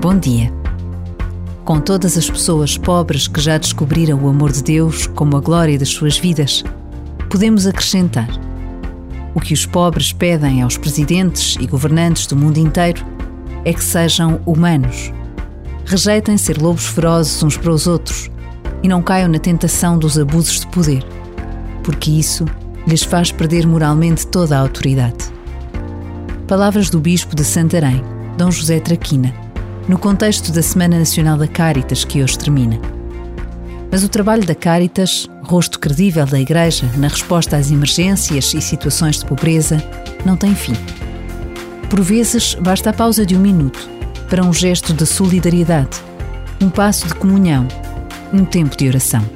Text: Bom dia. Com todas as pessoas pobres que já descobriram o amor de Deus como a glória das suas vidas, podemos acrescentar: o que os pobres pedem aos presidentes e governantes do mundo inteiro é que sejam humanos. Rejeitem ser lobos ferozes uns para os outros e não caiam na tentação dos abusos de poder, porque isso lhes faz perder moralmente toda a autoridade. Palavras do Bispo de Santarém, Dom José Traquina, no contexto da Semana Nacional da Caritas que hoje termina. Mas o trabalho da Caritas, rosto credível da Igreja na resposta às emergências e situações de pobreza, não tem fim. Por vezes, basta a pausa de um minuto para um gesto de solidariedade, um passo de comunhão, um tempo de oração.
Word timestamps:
Bom 0.00 0.18
dia. 0.18 0.52
Com 1.64 1.80
todas 1.80 2.18
as 2.18 2.28
pessoas 2.28 2.76
pobres 2.76 3.26
que 3.26 3.40
já 3.40 3.56
descobriram 3.56 4.22
o 4.22 4.28
amor 4.28 4.52
de 4.52 4.62
Deus 4.62 5.06
como 5.06 5.36
a 5.36 5.40
glória 5.40 5.78
das 5.78 5.88
suas 5.88 6.18
vidas, 6.18 6.62
podemos 7.30 7.66
acrescentar: 7.66 8.28
o 9.34 9.40
que 9.40 9.54
os 9.54 9.64
pobres 9.64 10.12
pedem 10.12 10.60
aos 10.60 10.76
presidentes 10.76 11.56
e 11.58 11.66
governantes 11.66 12.26
do 12.26 12.36
mundo 12.36 12.58
inteiro 12.58 13.04
é 13.64 13.72
que 13.72 13.82
sejam 13.82 14.40
humanos. 14.44 15.12
Rejeitem 15.86 16.36
ser 16.36 16.60
lobos 16.60 16.86
ferozes 16.86 17.42
uns 17.42 17.56
para 17.56 17.72
os 17.72 17.86
outros 17.86 18.30
e 18.82 18.88
não 18.88 19.02
caiam 19.02 19.28
na 19.28 19.38
tentação 19.38 19.98
dos 19.98 20.18
abusos 20.18 20.60
de 20.60 20.66
poder, 20.66 21.04
porque 21.82 22.10
isso 22.10 22.44
lhes 22.86 23.02
faz 23.02 23.32
perder 23.32 23.66
moralmente 23.66 24.26
toda 24.26 24.56
a 24.56 24.60
autoridade. 24.60 25.32
Palavras 26.46 26.90
do 26.90 27.00
Bispo 27.00 27.34
de 27.34 27.44
Santarém, 27.44 28.04
Dom 28.36 28.50
José 28.50 28.80
Traquina, 28.80 29.43
no 29.88 29.98
contexto 29.98 30.50
da 30.50 30.62
Semana 30.62 30.98
Nacional 30.98 31.36
da 31.36 31.46
Caritas 31.46 32.04
que 32.04 32.22
hoje 32.22 32.38
termina. 32.38 32.78
Mas 33.90 34.02
o 34.02 34.08
trabalho 34.08 34.44
da 34.44 34.54
Caritas, 34.54 35.28
rosto 35.42 35.78
credível 35.78 36.26
da 36.26 36.40
Igreja 36.40 36.88
na 36.96 37.08
resposta 37.08 37.56
às 37.56 37.70
emergências 37.70 38.54
e 38.54 38.60
situações 38.60 39.18
de 39.18 39.26
pobreza, 39.26 39.82
não 40.24 40.36
tem 40.36 40.54
fim. 40.54 40.74
Por 41.90 42.00
vezes, 42.00 42.54
basta 42.54 42.90
a 42.90 42.92
pausa 42.92 43.24
de 43.26 43.36
um 43.36 43.40
minuto 43.40 43.88
para 44.28 44.42
um 44.42 44.52
gesto 44.52 44.92
de 44.92 45.06
solidariedade, 45.06 46.00
um 46.60 46.70
passo 46.70 47.06
de 47.06 47.14
comunhão, 47.14 47.68
um 48.32 48.44
tempo 48.44 48.76
de 48.76 48.88
oração. 48.88 49.33